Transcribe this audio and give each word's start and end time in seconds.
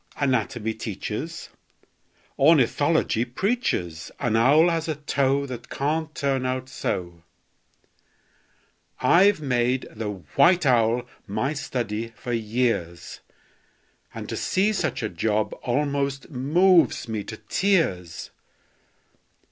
Anatomy 0.17 0.73
teaches, 0.73 1.49
Ornithology 2.39 3.23
preaches 3.23 4.09
An 4.19 4.35
owl 4.35 4.67
has 4.69 4.87
a 4.87 4.95
toe 4.95 5.45
That 5.45 5.69
can't 5.69 6.15
turn 6.15 6.43
out 6.43 6.69
so! 6.69 7.21
I've 8.99 9.41
made 9.41 9.87
the 9.91 10.09
white 10.35 10.65
owl 10.65 11.03
my 11.27 11.53
study 11.53 12.13
for 12.15 12.33
years, 12.33 13.19
And 14.11 14.27
to 14.27 14.35
see 14.35 14.73
such 14.73 15.03
a 15.03 15.07
job 15.09 15.53
almost 15.61 16.31
moves 16.31 17.07
me 17.07 17.23
to 17.25 17.37
tears! 17.37 18.31